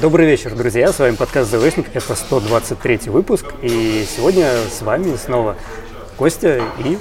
Добрый 0.00 0.26
вечер, 0.26 0.54
друзья. 0.54 0.90
С 0.90 0.98
вами 0.98 1.16
подкаст 1.16 1.50
«ЗВшник». 1.50 1.94
Это 1.94 2.14
123 2.14 3.10
выпуск. 3.10 3.44
И 3.60 4.06
сегодня 4.08 4.50
с 4.70 4.80
вами 4.80 5.14
снова 5.16 5.56
Костя 6.16 6.62
и... 6.78 6.96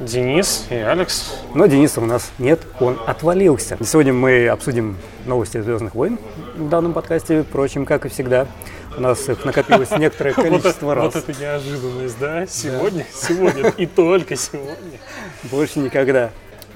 Денис 0.00 0.66
и 0.70 0.74
Алекс. 0.74 1.34
Но 1.54 1.66
Дениса 1.66 2.00
у 2.00 2.04
нас 2.04 2.32
нет, 2.38 2.60
он 2.80 2.98
отвалился. 3.06 3.78
Сегодня 3.84 4.12
мы 4.12 4.48
обсудим 4.48 4.96
новости 5.24 5.60
«Звездных 5.60 5.94
войн» 5.94 6.18
в 6.56 6.68
данном 6.68 6.94
подкасте. 6.94 7.42
Впрочем, 7.42 7.84
как 7.84 8.06
и 8.06 8.08
всегда, 8.08 8.48
у 8.96 9.00
нас 9.00 9.28
их 9.28 9.44
накопилось 9.44 9.90
некоторое 9.98 10.32
количество 10.32 10.94
раз. 10.94 11.14
Вот 11.14 11.28
это 11.28 11.40
неожиданность, 11.40 12.18
да? 12.18 12.46
Сегодня, 12.46 13.06
сегодня 13.14 13.72
и 13.76 13.86
только 13.86 14.34
сегодня. 14.34 14.98
Больше 15.44 15.78
никогда. 15.78 16.30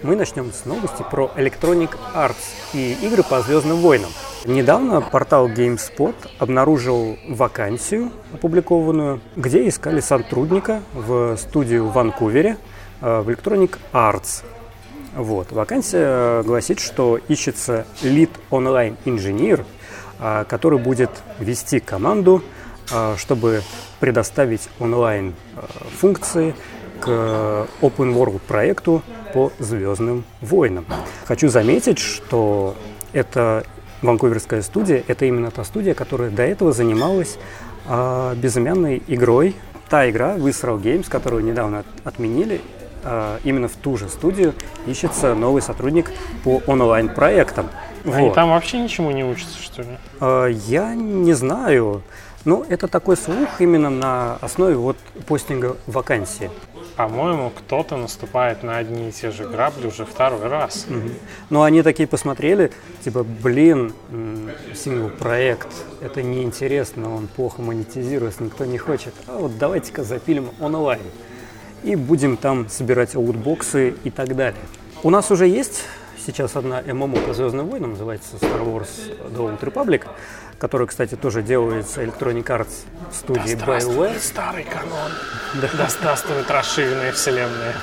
Мы 0.04 0.14
начнем 0.14 0.52
с 0.52 0.64
новости 0.64 1.04
про 1.10 1.28
Electronic 1.36 1.90
Arts 2.14 2.36
и 2.72 2.92
игры 3.02 3.24
по 3.24 3.40
Звездным 3.40 3.78
войнам. 3.78 4.10
Недавно 4.44 5.00
портал 5.00 5.48
GameSpot 5.48 6.14
обнаружил 6.38 7.18
вакансию, 7.28 8.12
опубликованную, 8.32 9.20
где 9.34 9.66
искали 9.66 9.98
сотрудника 9.98 10.82
в 10.95 11.37
студию 11.37 11.87
в 11.87 11.95
Ванкувере 11.95 12.59
э, 13.00 13.20
в 13.23 13.28
Electronic 13.28 13.76
Arts. 13.92 14.45
Вот. 15.16 15.50
Вакансия 15.50 16.45
гласит, 16.45 16.78
что 16.78 17.18
ищется 17.26 17.84
лид 18.01 18.30
онлайн 18.51 18.96
инженер, 19.04 19.65
э, 20.20 20.45
который 20.48 20.78
будет 20.78 21.10
вести 21.40 21.80
команду, 21.80 22.45
э, 22.92 23.16
чтобы 23.18 23.62
предоставить 23.98 24.68
онлайн 24.78 25.34
функции 25.98 26.54
к 27.01 27.09
Open 27.80 28.15
World 28.15 28.40
проекту 28.46 29.02
по 29.32 29.52
Звездным 29.59 30.24
войнам. 30.41 30.84
Хочу 31.27 31.48
заметить, 31.48 31.98
что 31.98 32.74
это 33.12 33.64
Ванкуверская 34.02 34.62
студия– 34.62 35.02
это 35.09 35.24
именно 35.24 35.51
та 35.51 35.64
студия, 35.64 35.95
которая 35.95 36.30
до 36.30 36.42
этого 36.42 36.73
занималась 36.73 37.38
э, 37.87 38.34
безымянной 38.37 39.02
игрой. 39.06 39.56
Та 39.88 40.09
игра, 40.09 40.37
Visceral 40.37 40.80
Games, 40.80 41.09
которую 41.09 41.45
недавно 41.45 41.84
отменили, 42.04 42.60
э, 43.02 43.38
именно 43.43 43.68
в 43.68 43.76
ту 43.76 43.96
же 43.96 44.09
студию 44.09 44.54
ищется 44.87 45.34
новый 45.34 45.62
сотрудник 45.62 46.12
по 46.45 46.62
онлайн-проектам. 46.66 47.68
Они 48.04 48.29
вот. 48.29 48.34
там 48.34 48.51
вообще 48.51 48.79
ничему 48.79 49.10
не 49.10 49.24
учатся, 49.24 49.60
что 49.60 49.82
ли? 49.82 49.99
Э, 50.21 50.49
я 50.66 50.95
не 50.95 51.32
знаю. 51.32 52.02
Ну, 52.45 52.65
это 52.68 52.87
такой 52.87 53.16
слух 53.16 53.60
именно 53.60 53.90
на 53.90 54.37
основе 54.37 54.76
вот 54.76 54.96
постинга 55.26 55.76
вакансии 55.87 56.51
по-моему, 56.99 57.52
кто-то 57.57 57.96
наступает 57.96 58.65
на 58.65 58.77
одни 58.77 59.10
и 59.10 59.13
те 59.13 59.30
же 59.30 59.45
грабли 59.45 59.87
уже 59.87 60.04
второй 60.04 60.49
раз. 60.49 60.85
Угу. 60.91 61.10
Ну, 61.51 61.63
они 61.63 61.82
такие 61.82 62.09
посмотрели, 62.09 62.73
типа, 63.05 63.23
блин, 63.23 63.93
сингл-проект, 64.75 65.69
это 66.00 66.25
неинтересно, 66.25 67.15
он 67.15 67.28
плохо 67.28 67.62
монетизируется, 67.62 68.43
никто 68.43 68.65
не 68.65 68.78
хочет. 68.78 69.15
А 69.28 69.38
вот 69.38 69.56
давайте-ка 69.59 70.03
запилим 70.03 70.50
онлайн. 70.59 71.03
И 71.84 71.94
будем 71.94 72.37
там 72.37 72.69
собирать 72.69 73.15
аутбоксы 73.15 73.94
и 74.03 74.10
так 74.10 74.34
далее. 74.34 74.60
У 75.05 75.10
нас 75.10 75.31
уже 75.31 75.47
есть 75.47 75.84
сейчас 76.27 76.56
одна 76.56 76.83
ММО 76.83 77.21
по 77.21 77.34
Звездным 77.34 77.69
войнам, 77.69 77.91
называется 77.93 78.37
Star 78.37 78.65
Wars 78.65 78.88
The 79.31 79.37
Old 79.37 79.61
Republic 79.61 80.05
который, 80.59 80.87
кстати, 80.87 81.15
тоже 81.15 81.43
делается 81.43 82.03
Electronic 82.03 82.44
Arts 82.44 82.84
студии 83.12 83.55
да 83.55 83.78
BioWare. 83.78 84.19
старый 84.19 84.65
канон. 84.65 85.12
Да. 85.62 85.69
да 85.77 85.89
здравствует 85.89 86.50
расширенная 86.50 87.12
вселенная. 87.12 87.75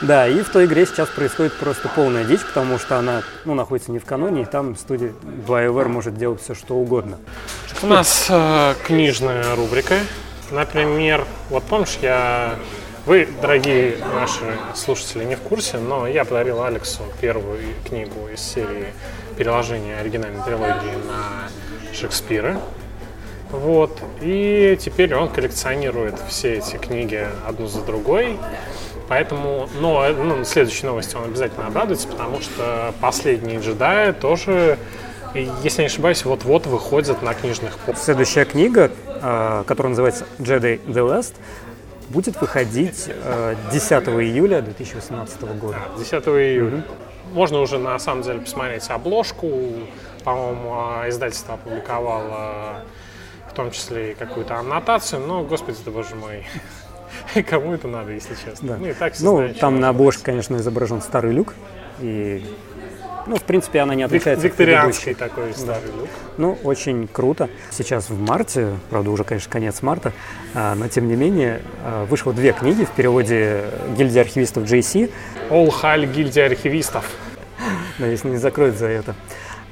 Да, 0.00 0.28
и 0.28 0.42
в 0.42 0.48
той 0.48 0.66
игре 0.66 0.86
сейчас 0.86 1.08
происходит 1.08 1.52
просто 1.54 1.88
полная 1.88 2.24
дичь, 2.24 2.44
потому 2.46 2.78
что 2.78 2.98
она 2.98 3.22
ну, 3.44 3.54
находится 3.54 3.90
не 3.90 3.98
в 3.98 4.04
каноне, 4.04 4.42
и 4.42 4.44
там 4.44 4.76
студия 4.76 5.12
BioWare 5.46 5.88
может 5.88 6.16
делать 6.16 6.40
все, 6.40 6.54
что 6.54 6.76
угодно. 6.76 7.18
У 7.82 7.86
нас 7.86 8.26
э, 8.28 8.74
книжная 8.86 9.56
рубрика. 9.56 9.98
Например, 10.52 11.26
вот 11.50 11.64
помнишь, 11.64 11.98
я 12.00 12.54
вы, 13.08 13.26
дорогие 13.40 13.96
наши 14.14 14.44
слушатели, 14.74 15.24
не 15.24 15.34
в 15.34 15.40
курсе, 15.40 15.78
но 15.78 16.06
я 16.06 16.26
подарил 16.26 16.62
Алексу 16.62 17.04
первую 17.22 17.58
книгу 17.86 18.28
из 18.30 18.40
серии 18.40 18.92
переложения 19.38 19.98
оригинальной 19.98 20.44
трилогии 20.44 20.94
на 21.06 21.48
Шекспира. 21.94 22.60
Вот. 23.50 23.98
И 24.20 24.76
теперь 24.78 25.14
он 25.14 25.30
коллекционирует 25.30 26.16
все 26.28 26.58
эти 26.58 26.76
книги 26.76 27.26
одну 27.46 27.66
за 27.66 27.80
другой. 27.80 28.36
Поэтому, 29.08 29.70
но 29.80 30.06
ну, 30.12 30.44
следующей 30.44 30.84
новости 30.84 31.16
он 31.16 31.24
обязательно 31.24 31.66
обрадуется, 31.66 32.08
потому 32.08 32.42
что 32.42 32.92
последние 33.00 33.58
джедаи 33.60 34.12
тоже, 34.12 34.76
если 35.62 35.80
не 35.80 35.86
ошибаюсь, 35.86 36.26
вот-вот 36.26 36.66
выходят 36.66 37.22
на 37.22 37.32
книжных 37.32 37.78
полках. 37.78 38.04
Следующая 38.04 38.44
книга, 38.44 38.90
а, 39.22 39.64
которая 39.64 39.92
называется 39.92 40.26
Jedi 40.38 40.78
The 40.84 41.08
Last, 41.08 41.32
будет 42.08 42.40
выходить 42.40 43.08
10 43.72 43.92
июля 44.08 44.62
2018 44.62 45.42
года. 45.58 45.78
10 45.98 46.12
июля. 46.12 46.78
Mm-hmm. 46.78 46.84
Можно 47.32 47.60
уже 47.60 47.78
на 47.78 47.98
самом 47.98 48.22
деле 48.22 48.40
посмотреть 48.40 48.88
обложку. 48.88 49.50
По-моему, 50.24 50.72
а, 50.74 51.08
издательство 51.08 51.54
опубликовало 51.54 52.82
в 53.50 53.54
том 53.54 53.70
числе 53.70 54.12
и 54.12 54.14
какую-то 54.14 54.56
аннотацию, 54.56 55.20
но, 55.26 55.42
господи 55.42 55.78
ты 55.84 55.90
боже 55.90 56.14
мой, 56.14 56.44
кому 57.48 57.72
это 57.72 57.88
надо, 57.88 58.12
если 58.12 58.34
честно? 58.34 58.68
Да. 58.68 58.76
Ну, 58.78 58.86
и 58.86 58.92
так 58.92 59.14
все 59.14 59.24
ну 59.24 59.36
знают, 59.36 59.58
там 59.58 59.80
на 59.80 59.88
обложке, 59.88 60.24
конечно, 60.24 60.56
изображен 60.56 61.00
старый 61.00 61.32
люк, 61.32 61.54
и 62.00 62.44
ну, 63.28 63.36
в 63.36 63.42
принципе, 63.42 63.80
она 63.80 63.94
не 63.94 64.02
отличается 64.02 64.46
Викторианский 64.46 65.12
от 65.12 65.18
такой 65.18 65.52
старый 65.52 65.90
да. 65.90 66.00
люк. 66.00 66.08
Ну, 66.38 66.58
очень 66.64 67.06
круто. 67.06 67.48
Сейчас 67.70 68.08
в 68.08 68.18
марте, 68.18 68.72
правда, 68.90 69.10
уже, 69.10 69.24
конечно, 69.24 69.50
конец 69.50 69.82
марта, 69.82 70.12
а, 70.54 70.74
но 70.74 70.88
тем 70.88 71.08
не 71.08 71.14
менее, 71.14 71.60
а, 71.84 72.06
вышло 72.06 72.32
две 72.32 72.52
книги 72.52 72.84
в 72.84 72.90
переводе 72.90 73.64
гильдии 73.96 74.18
архивистов 74.18 74.64
JC. 74.64 75.10
All 75.50 75.70
Халь 75.70 76.06
гильдия 76.06 76.46
архивистов. 76.46 77.04
Если 77.98 78.30
не 78.30 78.38
закроют 78.38 78.76
за 78.76 78.86
это. 78.86 79.14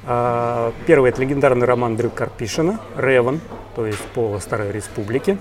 А, 0.05 0.71
первый– 0.85 1.09
это 1.11 1.21
легендарный 1.21 1.65
роман 1.65 1.95
Дрю 1.95 2.09
Карпишина 2.09 2.79
«Реван», 2.95 3.41
то 3.75 3.85
есть 3.85 4.01
по 4.13 4.39
Старой 4.39 4.71
Республике. 4.71 5.37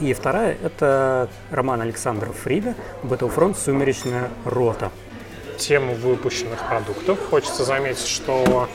И 0.00 0.12
вторая– 0.12 0.56
это 0.62 1.28
роман 1.50 1.80
Александра 1.80 2.30
Фрида 2.32 2.74
«Battlefront. 3.02 3.56
Сумеречная 3.56 4.28
рота» 4.44 4.90
тему 5.58 5.94
выпущенных 5.94 6.66
продуктов. 6.68 7.18
Хочется 7.30 7.64
заметить, 7.64 8.06
что 8.06 8.68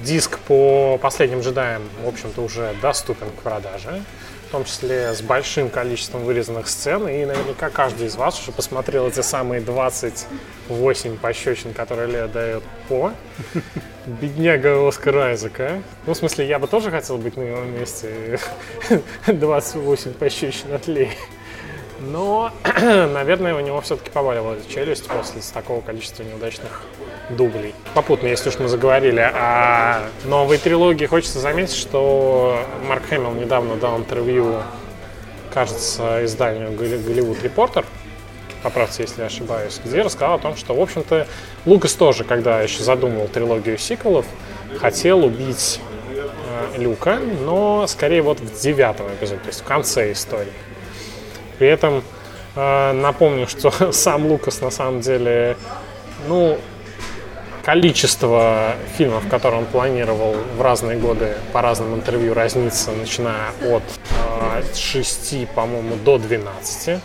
диск 0.00 0.38
по 0.40 0.98
последним 0.98 1.40
джедаям, 1.40 1.82
в 2.04 2.08
общем-то, 2.08 2.42
уже 2.42 2.74
доступен 2.82 3.28
к 3.30 3.42
продаже, 3.42 4.02
в 4.48 4.52
том 4.52 4.64
числе 4.64 5.14
с 5.14 5.22
большим 5.22 5.68
количеством 5.68 6.24
вырезанных 6.24 6.68
сцен. 6.68 7.08
И 7.08 7.24
наверняка 7.24 7.70
каждый 7.70 8.06
из 8.06 8.16
вас 8.16 8.40
уже 8.40 8.52
посмотрел 8.52 9.08
эти 9.08 9.20
самые 9.20 9.60
28 9.60 11.16
пощечин, 11.16 11.72
которые 11.72 12.08
Лея 12.08 12.28
дает 12.28 12.62
по. 12.88 13.12
Бедняга 14.06 14.86
Оскар 14.86 15.16
Айзека. 15.16 15.82
Ну, 16.06 16.12
в 16.12 16.16
смысле, 16.16 16.46
я 16.46 16.58
бы 16.58 16.66
тоже 16.66 16.90
хотел 16.90 17.16
быть 17.16 17.36
на 17.36 17.42
его 17.42 17.62
месте. 17.64 18.38
28 19.26 20.12
пощечин 20.12 20.74
от 20.74 20.86
Леи. 20.86 21.10
Но, 22.00 22.50
наверное, 22.82 23.54
у 23.54 23.60
него 23.60 23.80
все-таки 23.80 24.10
поваливалась 24.10 24.66
челюсть 24.66 25.06
после 25.06 25.40
такого 25.52 25.80
количества 25.80 26.22
неудачных 26.22 26.82
дублей. 27.30 27.74
Попутно, 27.94 28.26
если 28.26 28.48
уж 28.48 28.58
мы 28.58 28.68
заговорили 28.68 29.20
о 29.20 30.08
новой 30.24 30.58
трилогии, 30.58 31.06
хочется 31.06 31.38
заметить, 31.38 31.74
что 31.74 32.58
Марк 32.88 33.04
Хэмилл 33.08 33.32
недавно 33.32 33.76
дал 33.76 33.98
интервью, 33.98 34.62
кажется, 35.52 36.24
изданию 36.24 36.72
Голливуд 36.72 37.42
Репортер, 37.42 37.84
поправьте, 38.62 39.02
если 39.02 39.20
я 39.20 39.26
ошибаюсь, 39.26 39.80
где 39.84 40.02
рассказал 40.02 40.34
о 40.34 40.38
том, 40.38 40.56
что, 40.56 40.74
в 40.74 40.80
общем-то, 40.80 41.26
Лукас 41.66 41.94
тоже, 41.94 42.24
когда 42.24 42.60
еще 42.62 42.82
задумывал 42.82 43.28
трилогию 43.28 43.78
сиквелов, 43.78 44.26
хотел 44.80 45.24
убить 45.24 45.80
э, 46.08 46.78
Люка, 46.78 47.18
но 47.18 47.86
скорее 47.86 48.22
вот 48.22 48.40
в 48.40 48.60
девятом 48.60 49.06
эпизоде, 49.08 49.40
то 49.40 49.48
есть 49.48 49.60
в 49.60 49.64
конце 49.64 50.12
истории. 50.12 50.52
При 51.58 51.68
этом 51.68 52.02
э, 52.56 52.92
напомню, 52.92 53.46
что 53.46 53.70
сам 53.92 54.26
Лукас 54.26 54.60
на 54.60 54.70
самом 54.70 55.00
деле, 55.00 55.56
ну, 56.28 56.58
количество 57.64 58.74
фильмов, 58.96 59.24
которые 59.28 59.60
он 59.60 59.66
планировал 59.66 60.34
в 60.56 60.60
разные 60.60 60.98
годы 60.98 61.34
по 61.52 61.62
разным 61.62 61.94
интервью 61.94 62.34
разнится, 62.34 62.90
начиная 62.92 63.50
от 63.62 63.82
э, 64.62 64.62
6, 64.74 65.48
по-моему, 65.54 65.96
до 65.96 66.18
12. 66.18 67.00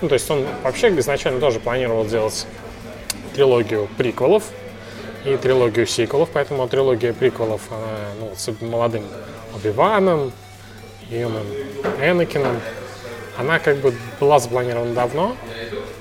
Ну, 0.00 0.08
то 0.08 0.14
есть 0.14 0.30
он 0.30 0.44
вообще 0.62 0.88
изначально 0.98 1.40
тоже 1.40 1.60
планировал 1.60 2.04
делать 2.06 2.46
трилогию 3.34 3.88
приквелов 3.96 4.44
и 5.24 5.36
трилогию 5.36 5.86
сиквелов, 5.86 6.30
поэтому 6.32 6.66
трилогия 6.68 7.12
приквелов, 7.12 7.60
она, 7.70 7.98
ну, 8.18 8.32
с 8.36 8.50
молодым 8.60 9.04
Оби-Ваном, 9.54 10.32
юным 11.08 11.44
Энакином, 12.00 12.60
она 13.42 13.58
как 13.58 13.76
бы 13.76 13.92
была 14.18 14.38
запланирована 14.38 14.94
давно, 14.94 15.36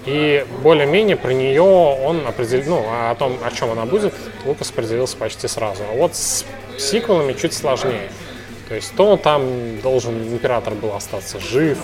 и 0.05 0.45
более-менее 0.63 1.15
про 1.15 1.31
нее 1.31 1.61
он 1.61 2.25
определил, 2.25 2.77
ну, 2.77 2.85
о 2.89 3.15
том, 3.15 3.37
о 3.43 3.51
чем 3.51 3.71
она 3.71 3.85
будет, 3.85 4.13
Лукас 4.45 4.71
определился 4.71 5.17
почти 5.17 5.47
сразу. 5.47 5.83
А 5.91 5.95
вот 5.95 6.15
с 6.15 6.45
сиквелами 6.77 7.33
чуть 7.33 7.53
сложнее. 7.53 8.09
То 8.67 8.75
есть 8.75 8.95
то 8.95 9.17
там 9.17 9.79
должен 9.81 10.33
император 10.33 10.73
был 10.73 10.93
остаться 10.95 11.39
жив, 11.39 11.77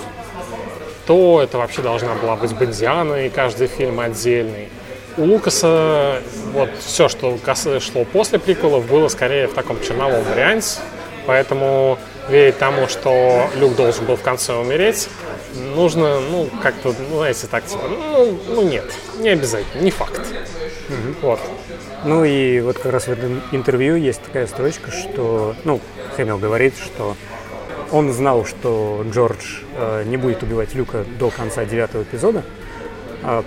то 1.05 1.41
это 1.41 1.57
вообще 1.57 1.81
должна 1.81 2.15
была 2.15 2.35
быть 2.35 2.53
Бондиана, 2.53 3.25
и 3.25 3.29
каждый 3.29 3.67
фильм 3.67 3.99
отдельный. 3.99 4.69
У 5.17 5.23
Лукаса 5.23 6.21
вот 6.53 6.69
все, 6.79 7.09
что 7.09 7.37
шло 7.79 8.05
после 8.05 8.39
приколов, 8.39 8.87
было 8.87 9.07
скорее 9.09 9.47
в 9.47 9.53
таком 9.53 9.81
черновом 9.81 10.23
варианте, 10.23 10.79
поэтому 11.25 11.97
верить 12.29 12.57
тому, 12.57 12.87
что 12.87 13.49
Люк 13.55 13.75
должен 13.75 14.05
был 14.05 14.15
в 14.15 14.21
конце 14.21 14.53
умереть, 14.53 15.09
нужно, 15.55 16.19
ну, 16.19 16.49
как-то, 16.61 16.93
ну, 17.09 17.17
знаете, 17.17 17.47
так, 17.47 17.65
типа, 17.65 17.83
ну, 17.87 18.39
ну 18.47 18.61
нет, 18.63 18.85
не 19.19 19.29
обязательно, 19.29 19.81
не 19.81 19.91
факт. 19.91 20.19
Угу. 20.89 21.27
Вот. 21.27 21.39
Ну 22.05 22.23
и 22.23 22.59
вот 22.61 22.77
как 22.77 22.91
раз 22.91 23.07
в 23.07 23.11
этом 23.11 23.41
интервью 23.51 23.95
есть 23.95 24.21
такая 24.21 24.47
строчка, 24.47 24.91
что, 24.91 25.55
ну, 25.63 25.81
Хэмилл 26.15 26.37
говорит, 26.37 26.75
что 26.77 27.15
он 27.91 28.11
знал, 28.11 28.45
что 28.45 29.05
Джордж 29.11 29.61
э, 29.75 30.03
не 30.05 30.17
будет 30.17 30.43
убивать 30.43 30.73
Люка 30.75 31.05
до 31.19 31.29
конца 31.29 31.65
девятого 31.65 32.03
эпизода, 32.03 32.43
а 33.23 33.43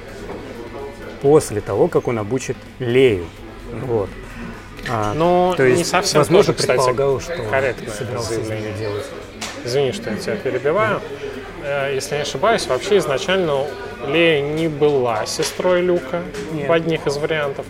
после 1.23 1.61
того, 1.61 1.89
как 1.89 2.09
он 2.09 2.19
обучит 2.19 2.57
Лею. 2.79 3.27
Вот. 3.87 4.09
А, 4.89 5.13
Но 5.15 5.55
то 5.57 5.65
есть, 5.65 5.79
не 5.79 5.85
совсем 5.85 6.21
возможно, 6.21 6.55
тоже, 6.55 6.59
кстати, 6.59 6.81
что 6.81 7.05
он 7.05 7.21
собирался 7.91 8.35
заявление 8.35 8.73
делать. 8.79 9.05
Извини, 9.65 9.93
что 9.93 10.11
я 10.11 10.17
тебя 10.17 10.37
перебиваю. 10.37 10.97
Mm-hmm. 10.97 11.30
Если 11.95 12.17
не 12.17 12.23
ошибаюсь, 12.23 12.67
вообще 12.67 12.99
изначально 12.99 13.67
Лея 14.07 14.43
не 14.43 14.69
была 14.69 15.27
сестрой 15.27 15.83
Люка 15.83 16.23
Нет. 16.53 16.69
в 16.69 16.73
одних 16.73 17.07
из 17.07 17.17
вариантов. 17.17 17.67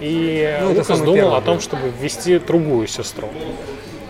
И 0.00 0.56
ну, 0.60 0.74
Лукас 0.74 1.00
думал 1.00 1.34
о 1.34 1.40
том, 1.40 1.60
чтобы 1.60 1.90
ввести 2.00 2.38
другую 2.38 2.86
сестру. 2.86 3.28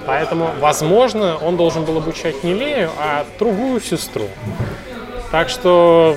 Поэтому, 0.07 0.51
возможно, 0.61 1.37
он 1.37 1.57
должен 1.57 1.85
был 1.85 1.97
обучать 1.99 2.45
не 2.45 2.55
Лею, 2.55 2.91
а 2.99 3.27
другую 3.39 3.81
сестру. 3.81 4.29
Так 5.33 5.49
что, 5.49 6.17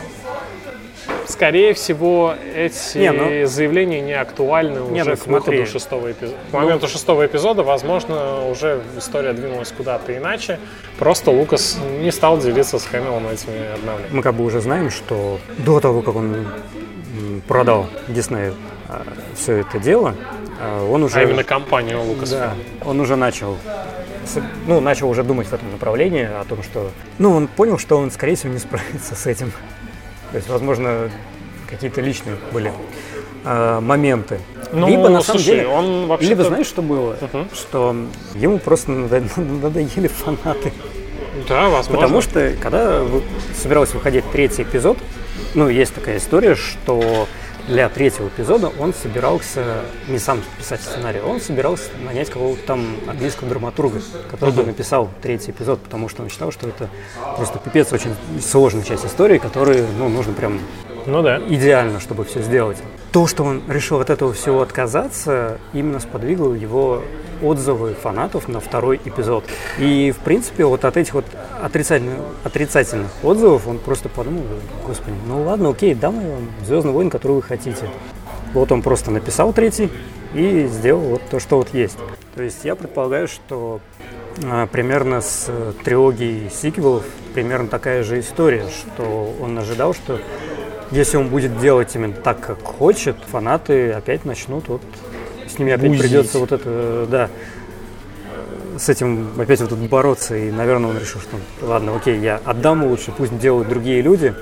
скорее 1.29 1.73
всего, 1.73 2.35
эти 2.55 2.97
не, 2.97 3.11
ну, 3.11 3.45
заявления 3.45 4.01
не 4.01 4.13
актуальны 4.13 4.79
не, 4.91 5.01
уже 5.01 5.11
ну, 5.11 5.17
к 5.17 5.27
выходу 5.27 5.65
шестого 5.65 6.11
эпизода. 6.11 6.37
К 6.49 6.53
моменту 6.53 6.85
ну, 6.85 6.91
шестого 6.91 7.25
эпизода, 7.25 7.63
возможно, 7.63 8.49
уже 8.49 8.81
история 8.97 9.33
двинулась 9.33 9.71
куда-то 9.71 10.15
иначе. 10.17 10.59
Просто 10.97 11.31
Лукас 11.31 11.77
не 12.01 12.11
стал 12.11 12.39
делиться 12.39 12.79
с 12.79 12.85
Хэмиллом 12.85 13.27
этими 13.27 13.73
обновлениями. 13.73 14.15
Мы 14.15 14.21
как 14.21 14.35
бы 14.35 14.43
уже 14.43 14.61
знаем, 14.61 14.89
что 14.89 15.39
до 15.59 15.79
того, 15.79 16.01
как 16.01 16.15
он 16.15 16.47
продал 17.47 17.87
Диснею 18.07 18.55
а, 18.87 19.03
все 19.35 19.57
это 19.57 19.79
дело, 19.79 20.15
а, 20.61 20.89
он 20.89 21.03
уже... 21.03 21.19
А 21.19 21.23
именно 21.23 21.43
компанию 21.43 22.01
Лукас. 22.01 22.31
Да, 22.31 22.53
он 22.83 22.99
уже 22.99 23.15
начал 23.15 23.57
ну, 24.67 24.79
начал 24.79 25.09
уже 25.09 25.23
думать 25.23 25.47
в 25.47 25.53
этом 25.53 25.71
направлении, 25.71 26.23
о 26.23 26.43
том, 26.43 26.61
что... 26.61 26.91
Ну, 27.17 27.31
он 27.31 27.47
понял, 27.47 27.79
что 27.79 27.97
он, 27.97 28.11
скорее 28.11 28.35
всего, 28.35 28.53
не 28.53 28.59
справится 28.59 29.15
с 29.15 29.25
этим. 29.25 29.51
То 30.31 30.37
есть, 30.37 30.49
возможно, 30.49 31.09
какие-то 31.67 32.01
личные 32.01 32.37
были 32.51 32.71
э, 33.45 33.79
моменты. 33.79 34.39
Ну, 34.71 34.87
либо, 34.87 35.09
на 35.09 35.21
самом 35.21 35.41
деле, 35.41 35.67
он 35.67 36.07
вообще 36.07 36.29
Либо, 36.29 36.43
знаешь, 36.43 36.67
что 36.67 36.81
было? 36.81 37.15
Uh-huh. 37.19 37.47
Что 37.55 37.95
ему 38.35 38.59
просто 38.59 38.91
надоели 39.37 40.07
фанаты. 40.07 40.71
Да, 41.47 41.69
возможно. 41.69 41.95
Потому 41.95 42.21
что, 42.21 42.53
когда 42.61 43.03
собирался 43.55 43.95
выходить 43.95 44.23
третий 44.31 44.63
эпизод, 44.63 44.97
ну, 45.55 45.69
есть 45.69 45.93
такая 45.95 46.17
история, 46.17 46.55
что 46.55 47.27
для 47.69 47.87
третьего 47.87 48.27
эпизода 48.27 48.71
он 48.79 48.93
собирался 48.93 49.83
не 50.07 50.17
сам 50.17 50.41
писать 50.57 50.81
сценарий, 50.81 51.19
он 51.19 51.39
собирался 51.39 51.89
нанять 52.03 52.29
какого-то 52.29 52.61
там 52.63 52.95
английского 53.07 53.47
драматурга, 53.47 54.01
который 54.29 54.53
бы 54.53 54.63
написал 54.63 55.09
третий 55.21 55.51
эпизод, 55.51 55.79
потому 55.79 56.09
что 56.09 56.23
он 56.23 56.29
считал, 56.29 56.51
что 56.51 56.67
это 56.67 56.89
просто 57.37 57.59
пипец 57.59 57.93
очень 57.93 58.15
сложная 58.41 58.83
часть 58.83 59.05
истории, 59.05 59.37
которую 59.37 59.87
ну, 59.97 60.09
нужно 60.09 60.33
прям 60.33 60.59
ну 61.09 61.21
да. 61.21 61.39
идеально, 61.47 61.99
чтобы 61.99 62.25
все 62.25 62.41
сделать. 62.41 62.77
То, 63.11 63.27
что 63.27 63.43
он 63.43 63.61
решил 63.67 63.99
от 63.99 64.09
этого 64.09 64.33
всего 64.33 64.61
отказаться, 64.61 65.57
именно 65.73 65.99
сподвигло 65.99 66.53
его 66.53 67.01
отзывы 67.41 67.93
фанатов 67.93 68.47
на 68.47 68.59
второй 68.59 68.99
эпизод. 69.03 69.43
И, 69.77 70.11
в 70.11 70.23
принципе, 70.23 70.65
вот 70.65 70.85
от 70.85 70.97
этих 70.97 71.13
вот 71.13 71.25
отрицательных, 71.61 72.19
отрицательных 72.43 73.09
отзывов 73.23 73.67
он 73.67 73.79
просто 73.79 74.09
подумал, 74.09 74.43
господи, 74.85 75.15
ну 75.27 75.43
ладно, 75.43 75.69
окей, 75.69 75.95
дам 75.95 76.19
я 76.21 76.35
вам 76.35 76.49
«Звездный 76.65 76.91
войн», 76.91 77.09
который 77.09 77.33
вы 77.33 77.41
хотите. 77.41 77.89
Вот 78.53 78.71
он 78.71 78.81
просто 78.81 79.11
написал 79.11 79.53
третий 79.53 79.89
и 80.33 80.67
сделал 80.67 81.01
вот 81.01 81.21
то, 81.29 81.39
что 81.39 81.57
вот 81.57 81.73
есть. 81.73 81.97
То 82.35 82.43
есть 82.43 82.63
я 82.63 82.75
предполагаю, 82.75 83.27
что 83.27 83.79
а, 84.43 84.67
примерно 84.67 85.21
с 85.21 85.45
э, 85.47 85.73
трилогией 85.83 86.49
сиквелов 86.49 87.03
примерно 87.33 87.67
такая 87.67 88.03
же 88.03 88.19
история, 88.19 88.65
что 88.69 89.35
он 89.41 89.57
ожидал, 89.57 89.93
что 89.93 90.19
если 90.91 91.17
он 91.17 91.29
будет 91.29 91.59
делать 91.59 91.95
именно 91.95 92.13
так, 92.13 92.39
как 92.39 92.63
хочет, 92.63 93.15
фанаты 93.27 93.91
опять 93.91 94.25
начнут 94.25 94.67
вот 94.67 94.81
с 95.47 95.57
ними 95.59 95.71
опять 95.73 95.89
Бузить. 95.89 96.03
придется 96.03 96.39
вот 96.39 96.51
это, 96.51 97.07
да, 97.09 97.29
с 98.77 98.89
этим 98.89 99.29
опять 99.39 99.59
вот 99.61 99.69
тут 99.69 99.79
бороться. 99.79 100.35
И, 100.35 100.51
наверное, 100.51 100.91
он 100.91 100.97
решил, 100.97 101.21
что 101.21 101.37
ладно, 101.65 101.95
окей, 101.95 102.19
я 102.19 102.39
отдам 102.45 102.83
лучше, 102.85 103.11
пусть 103.15 103.37
делают 103.37 103.67
другие 103.67 104.01
люди. 104.01 104.33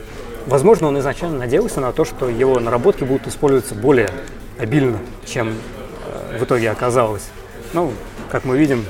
Возможно, 0.46 0.88
он 0.88 0.98
изначально 1.00 1.40
надеялся 1.40 1.82
на 1.82 1.92
то, 1.92 2.06
что 2.06 2.30
его 2.30 2.60
наработки 2.60 3.04
будут 3.04 3.28
использоваться 3.28 3.76
более 3.76 4.10
обильно, 4.58 5.00
чем 5.26 5.50
э, 5.50 6.40
в 6.40 6.44
итоге 6.44 6.72
оказалось. 6.72 7.28
Ну, 7.74 7.92
как 8.32 8.46
мы 8.46 8.58
видим, 8.58 8.86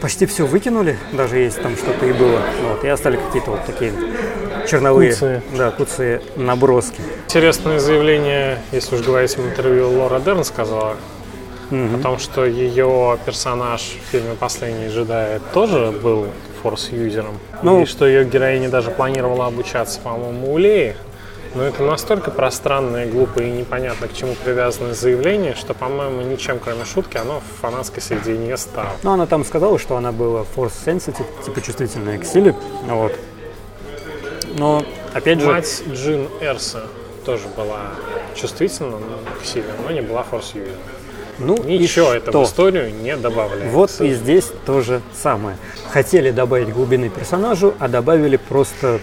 почти 0.00 0.26
все 0.26 0.46
выкинули, 0.46 0.98
даже 1.12 1.38
если 1.38 1.62
там 1.62 1.76
что-то 1.76 2.06
и 2.06 2.12
было. 2.12 2.40
Вот, 2.62 2.84
и 2.84 2.88
остались 2.88 3.20
какие-то 3.26 3.52
вот 3.52 3.64
такие 3.66 3.92
черновые, 4.68 5.12
куцы. 5.12 5.42
да, 5.56 5.70
куцы 5.70 6.22
наброски. 6.36 7.00
Интересное 7.26 7.78
заявление, 7.78 8.58
если 8.72 8.96
уж 8.96 9.02
говорить 9.02 9.36
в 9.36 9.44
интервью, 9.44 9.90
Лора 9.90 10.20
Дерн 10.20 10.44
сказала 10.44 10.96
угу. 11.70 11.96
о 11.96 11.98
том, 12.02 12.18
что 12.18 12.44
ее 12.44 13.18
персонаж 13.24 13.80
в 13.82 14.10
фильме 14.10 14.34
«Последний 14.38 14.88
джедай» 14.88 15.40
тоже 15.52 15.92
был 16.02 16.26
форс-юзером. 16.62 17.38
Ну, 17.62 17.82
и 17.82 17.86
что 17.86 18.06
ее 18.06 18.24
героиня 18.24 18.68
даже 18.68 18.90
планировала 18.90 19.46
обучаться, 19.46 20.00
по-моему, 20.00 20.52
у 20.52 20.58
Леи. 20.58 20.96
Но 21.58 21.64
это 21.64 21.82
настолько 21.82 22.30
пространное, 22.30 23.10
глупое 23.10 23.48
и 23.48 23.50
непонятно 23.50 24.06
к 24.06 24.14
чему 24.14 24.36
привязанное 24.44 24.94
заявление, 24.94 25.56
что, 25.56 25.74
по-моему, 25.74 26.22
ничем 26.22 26.60
кроме 26.60 26.84
шутки 26.84 27.16
оно 27.16 27.40
в 27.40 27.60
фанатской 27.60 28.00
среде 28.00 28.38
не 28.38 28.56
стало. 28.56 28.90
Ну, 29.02 29.10
она 29.10 29.26
там 29.26 29.44
сказала, 29.44 29.76
что 29.76 29.96
она 29.96 30.12
была 30.12 30.44
force 30.54 30.70
sensitive, 30.86 31.26
типа 31.44 31.60
чувствительная 31.60 32.20
к 32.20 32.24
силе. 32.24 32.54
Вот. 32.86 33.12
Но, 34.56 34.84
опять 35.12 35.40
же... 35.40 35.48
Мать 35.48 35.82
Джин 35.90 36.28
Эрса 36.40 36.84
тоже 37.24 37.48
была 37.56 37.90
чувствительна 38.36 38.98
к 39.42 39.44
силе, 39.44 39.66
но 39.84 39.90
не 39.90 40.00
была 40.00 40.22
форс-юзером. 40.22 40.78
Ну, 41.40 41.60
Ничего 41.64 42.12
это 42.12 42.30
в 42.30 42.44
историю 42.44 42.94
не 42.94 43.16
добавляет. 43.16 43.72
Вот 43.72 44.00
и 44.00 44.14
здесь 44.14 44.52
то 44.64 44.80
же 44.80 45.00
самое. 45.12 45.56
Хотели 45.90 46.30
добавить 46.30 46.68
глубины 46.68 47.08
персонажу, 47.08 47.74
а 47.80 47.88
добавили 47.88 48.36
просто, 48.36 49.00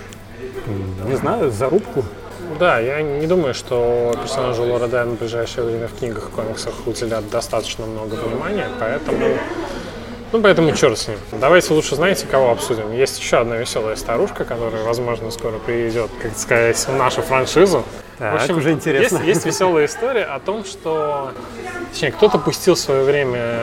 не 1.06 1.18
знаю, 1.18 1.52
зарубку. 1.52 2.06
Да, 2.60 2.80
я 2.80 3.02
не 3.02 3.28
думаю, 3.28 3.54
что 3.54 4.14
персонажу 4.22 4.64
Лора 4.64 4.88
Дайан 4.88 5.16
в 5.16 5.20
ближайшее 5.20 5.66
время 5.66 5.88
в 5.88 5.98
книгах, 5.98 6.30
комиксах 6.32 6.74
уделят 6.86 7.30
достаточно 7.30 7.86
много 7.86 8.16
внимания, 8.16 8.68
поэтому 8.80 9.38
ну, 10.32 10.42
поэтому 10.42 10.74
черт 10.74 10.98
с 10.98 11.08
ним. 11.08 11.18
Давайте 11.32 11.74
лучше, 11.74 11.96
знаете, 11.96 12.26
кого 12.30 12.52
обсудим? 12.52 12.92
Есть 12.92 13.20
еще 13.20 13.38
одна 13.38 13.56
веселая 13.56 13.96
старушка, 13.96 14.44
которая, 14.44 14.84
возможно, 14.84 15.32
скоро 15.32 15.60
приведет, 15.60 16.10
как 16.22 16.36
сказать, 16.38 16.78
в 16.78 16.94
нашу 16.94 17.22
франшизу. 17.22 17.86
Так, 18.18 18.34
в 18.34 18.42
общем, 18.42 18.58
уже 18.58 18.72
интересно. 18.72 19.18
Есть, 19.18 19.28
есть 19.28 19.46
веселая 19.46 19.86
история 19.86 20.24
о 20.24 20.40
том, 20.40 20.66
что... 20.66 21.32
Точнее, 21.92 22.12
кто-то 22.12 22.38
пустил 22.38 22.76
в 22.76 22.80
свое 22.80 23.04
время 23.04 23.60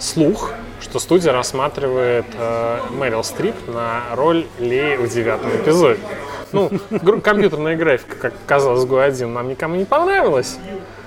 слух, 0.00 0.52
что 0.80 0.98
студия 0.98 1.32
рассматривает 1.32 2.26
э, 2.36 2.78
Мэрил 2.90 3.22
Стрип 3.22 3.54
на 3.68 4.02
роль 4.14 4.46
Ли 4.58 4.96
в 4.96 5.08
девятом 5.08 5.50
эпизоде. 5.50 6.00
Ну, 6.52 6.70
компьютерная 7.22 7.76
графика, 7.76 8.16
как 8.16 8.34
казалось, 8.46 8.84
Го-1 8.84 9.26
нам 9.26 9.48
никому 9.48 9.76
не 9.76 9.84
понравилась. 9.84 10.58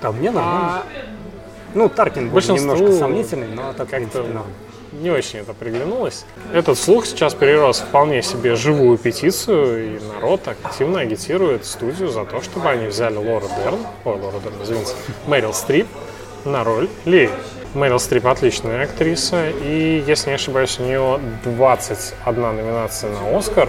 Да, 0.02 0.12
мне 0.12 0.30
нормально. 0.30 0.68
А... 0.68 0.82
Ну, 1.74 1.88
Таркин 1.88 2.30
был 2.30 2.40
немножко 2.40 2.92
сомнительный, 2.92 3.48
но 3.48 3.72
так 3.72 3.88
как-то 3.88 4.24
не 4.92 5.10
очень 5.10 5.40
это 5.40 5.52
приглянулось. 5.54 6.24
Этот 6.52 6.78
слух 6.78 7.06
сейчас 7.06 7.34
перерос 7.34 7.80
вполне 7.80 8.22
себе 8.22 8.54
живую 8.54 8.96
петицию, 8.96 9.96
и 9.96 10.00
народ 10.14 10.46
активно 10.46 11.00
агитирует 11.00 11.64
студию 11.64 12.08
за 12.08 12.24
то, 12.24 12.40
чтобы 12.40 12.68
они 12.68 12.86
взяли 12.86 13.16
Лора 13.16 13.46
Дерн, 13.58 13.80
ой, 14.04 14.20
Лора 14.20 14.38
Дерн, 14.38 14.54
извините, 14.62 14.92
Мэрил 15.26 15.52
Стрип 15.52 15.88
на 16.44 16.62
роль 16.62 16.88
Ли. 17.04 17.28
Мэрил 17.74 17.98
Стрип 17.98 18.26
отличная 18.26 18.84
актриса, 18.84 19.50
и, 19.50 20.02
если 20.06 20.28
не 20.30 20.34
ошибаюсь, 20.36 20.78
у 20.78 20.84
нее 20.84 21.20
21 21.44 22.42
номинация 22.42 23.10
на 23.10 23.36
Оскар 23.36 23.68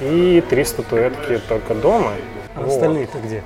и 0.00 0.42
три 0.48 0.64
статуэтки 0.64 1.40
только 1.48 1.74
дома. 1.74 2.12
А 2.54 2.60
вот. 2.60 2.72
остальные-то 2.72 3.18
где? 3.18 3.42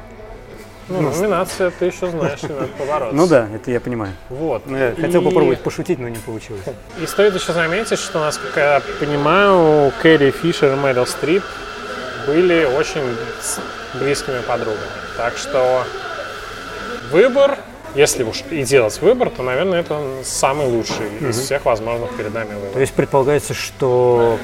Ну, 0.88 1.00
номинация, 1.00 1.70
ты 1.70 1.86
еще 1.86 2.08
знаешь, 2.08 2.38
и 2.42 2.46
надо 2.46 2.68
побороться. 2.78 3.16
Ну 3.16 3.26
да, 3.26 3.48
это 3.52 3.70
я 3.72 3.80
понимаю. 3.80 4.12
Вот. 4.28 4.62
Ну, 4.66 4.76
я 4.76 4.94
хотел 4.94 5.22
И- 5.22 5.24
попробовать 5.24 5.60
пошутить, 5.60 5.98
но 5.98 6.08
не 6.08 6.18
получилось. 6.18 6.62
И 7.02 7.06
стоит 7.06 7.34
еще 7.34 7.52
заметить, 7.52 7.98
что, 7.98 8.20
насколько 8.20 8.60
я 8.60 8.82
понимаю, 9.00 9.92
Кэрри 10.02 10.30
Фишер 10.30 10.74
и 10.74 10.76
Мэрил 10.76 11.06
Стрип 11.06 11.42
были 12.26 12.64
очень 12.64 13.02
близкими 13.94 14.40
подругами. 14.46 14.78
Так 15.16 15.36
что 15.36 15.84
выбор, 17.10 17.58
если 17.94 18.22
уж 18.24 18.42
и 18.50 18.62
делать 18.64 19.00
выбор, 19.00 19.30
то, 19.30 19.42
наверное, 19.42 19.80
это 19.80 20.00
самый 20.24 20.66
лучший 20.66 21.06
из 21.20 21.38
всех 21.38 21.64
возможных 21.64 22.10
перед 22.16 22.34
нами 22.34 22.50
То 22.50 22.54
выборов. 22.56 22.76
есть 22.80 22.92
предполагается, 22.92 23.54
что 23.54 24.38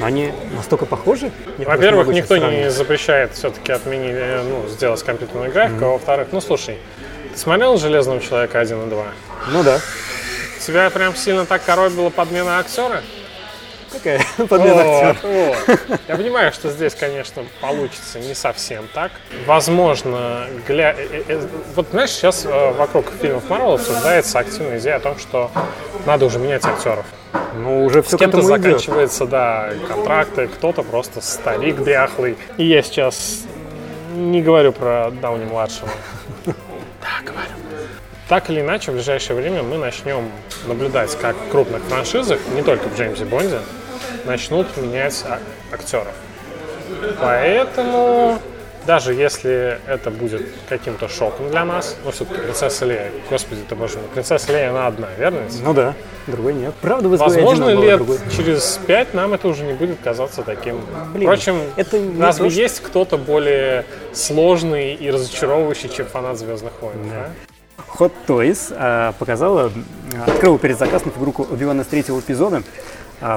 они 0.00 0.32
настолько 0.56 0.86
похожи? 0.86 1.30
Во-первых, 1.58 2.08
никто 2.08 2.36
не 2.36 2.70
запрещает 2.70 3.34
все-таки 3.34 3.72
отменить, 3.72 4.14
э, 4.14 4.42
ну, 4.42 4.68
сделать 4.68 5.02
компьютерную 5.02 5.52
графику. 5.52 5.84
А 5.84 5.88
во-вторых, 5.90 6.28
ну 6.32 6.40
слушай, 6.40 6.78
ты 7.32 7.38
смотрел 7.38 7.76
«Железного 7.78 8.20
человека 8.20 8.58
1 8.60 8.82
и 8.82 8.90
2»? 8.90 9.04
Ну 9.52 9.62
да. 9.62 9.80
Тебя 10.64 10.90
прям 10.90 11.14
сильно 11.16 11.44
так 11.44 11.64
коробила 11.64 12.10
подмена 12.10 12.58
актера? 12.58 13.02
Какая 13.92 14.20
подмена 14.48 15.10
актера. 15.10 15.16
Я 16.08 16.16
понимаю, 16.16 16.52
что 16.52 16.70
здесь, 16.70 16.94
конечно, 16.94 17.42
получится 17.60 18.18
не 18.18 18.34
совсем 18.34 18.88
так. 18.94 19.12
Возможно, 19.46 20.46
гля... 20.66 20.94
э, 20.96 21.22
э, 21.28 21.46
Вот 21.74 21.88
знаешь, 21.90 22.10
сейчас 22.10 22.44
э, 22.44 22.72
вокруг 22.72 23.06
фильмов 23.20 23.48
Марвел 23.48 23.74
обсуждается 23.74 24.38
активная 24.38 24.78
идея 24.78 24.96
о 24.96 25.00
том, 25.00 25.18
что 25.18 25.50
надо 26.06 26.26
уже 26.26 26.38
менять 26.38 26.64
актеров. 26.64 27.04
Ну, 27.54 27.84
уже 27.84 28.02
все 28.02 28.16
С 28.16 28.20
кем-то 28.20 28.40
заканчивается, 28.40 29.26
да, 29.26 29.70
контракты, 29.86 30.48
кто-то 30.48 30.82
просто 30.82 31.20
старик 31.20 31.76
дряхлый. 31.82 32.36
И 32.56 32.64
я 32.64 32.82
сейчас 32.82 33.42
не 34.14 34.42
говорю 34.42 34.72
про 34.72 35.10
Дауни-младшего. 35.10 35.88
Да, 37.02 37.32
говорю. 37.32 37.50
Так 38.28 38.48
или 38.48 38.60
иначе, 38.60 38.92
в 38.92 38.94
ближайшее 38.94 39.36
время 39.36 39.62
мы 39.64 39.76
начнем 39.76 40.30
наблюдать, 40.66 41.14
как 41.20 41.34
в 41.36 41.50
крупных 41.50 41.82
франшизах, 41.82 42.38
не 42.54 42.62
только 42.62 42.88
в 42.88 42.96
Джеймсе 42.96 43.24
Бонде, 43.24 43.58
начнут 44.24 44.66
менять 44.76 45.24
а- 45.28 45.38
актеров. 45.72 46.14
Поэтому, 47.20 48.38
даже 48.86 49.14
если 49.14 49.78
это 49.86 50.10
будет 50.10 50.42
каким-то 50.68 51.08
шоком 51.08 51.50
для 51.50 51.64
нас, 51.64 51.96
ну, 52.04 52.10
все-таки 52.10 52.40
принцесса 52.40 52.84
Лея, 52.84 53.10
господи 53.30 53.60
ты 53.68 53.74
боже 53.74 53.98
мой, 53.98 54.08
принцесса 54.12 54.52
Лея, 54.52 54.70
она 54.70 54.86
одна, 54.86 55.08
верно? 55.18 55.40
Ну 55.64 55.72
да, 55.74 55.94
другой 56.26 56.54
нет. 56.54 56.74
Правда, 56.80 57.08
в 57.08 57.14
изгое 57.14 57.28
Возможно, 57.28 57.68
один, 57.68 57.82
лет 57.82 57.96
другой. 57.98 58.18
через 58.36 58.78
пять 58.86 59.14
нам 59.14 59.32
это 59.34 59.48
уже 59.48 59.62
не 59.64 59.72
будет 59.74 59.98
казаться 60.02 60.42
таким. 60.42 60.80
Блин, 61.14 61.28
Впрочем, 61.28 61.60
это 61.76 61.96
разве 62.20 62.44
то, 62.44 62.50
что- 62.50 62.60
есть 62.60 62.80
кто-то 62.80 63.16
более 63.18 63.84
сложный 64.12 64.94
и 64.94 65.10
разочаровывающий, 65.10 65.88
чем 65.88 66.06
фанат 66.06 66.38
Звездных 66.38 66.72
войн? 66.80 66.96
да? 67.10 67.30
Hot 67.98 68.12
Toys 68.26 68.72
а, 68.76 69.12
показала, 69.18 69.70
открыла 70.26 70.56
предзаказ 70.56 71.04
на 71.04 71.10
фигурку 71.10 71.46
Оби-Вана 71.50 71.84
с 71.84 71.88
третьего 71.88 72.18
эпизода 72.20 72.62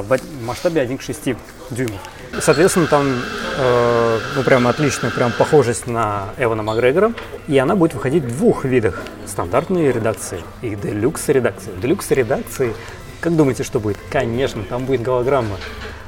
в 0.01 0.11
од- 0.11 0.21
масштабе 0.41 0.81
1 0.81 0.97
к 0.97 1.01
6 1.01 1.35
дюймов. 1.69 1.99
Соответственно, 2.39 2.87
там 2.87 3.21
э, 3.57 4.19
ну, 4.35 4.43
прям 4.43 4.67
отличная 4.67 5.09
прям 5.11 5.31
похожесть 5.31 5.87
на 5.87 6.29
Эвана 6.37 6.63
Макгрегора. 6.63 7.13
И 7.47 7.57
она 7.57 7.75
будет 7.75 7.93
выходить 7.93 8.23
в 8.23 8.37
двух 8.37 8.65
видах. 8.65 9.01
Стандартные 9.25 9.91
редакции 9.91 10.41
и 10.61 10.75
делюкс 10.75 11.29
редакции. 11.29 11.71
В 11.71 11.79
делюкс 11.79 12.11
редакции, 12.11 12.73
как 13.21 13.35
думаете, 13.37 13.63
что 13.63 13.79
будет? 13.79 13.97
Конечно, 14.11 14.63
там 14.63 14.85
будет 14.85 15.01
голограмма 15.01 15.57